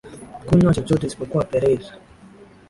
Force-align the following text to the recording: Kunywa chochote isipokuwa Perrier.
Kunywa 0.47 0.73
chochote 0.73 1.07
isipokuwa 1.07 1.43
Perrier. 1.45 1.93